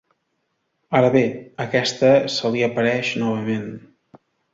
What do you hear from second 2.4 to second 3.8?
li apareix novament.